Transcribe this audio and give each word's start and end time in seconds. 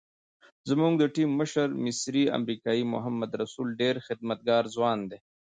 زموږ 0.69 0.93
د 0.97 1.03
ټیم 1.15 1.29
مشر 1.39 1.67
مصری 1.83 2.23
امریکایي 2.37 2.83
محمد 2.93 3.31
رسول 3.41 3.67
ډېر 3.81 3.95
خدمتګار 4.07 4.63
ځوان 4.75 4.99
دی. 5.09 5.19